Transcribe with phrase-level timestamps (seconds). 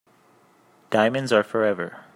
[0.89, 2.05] Diamonds are forever.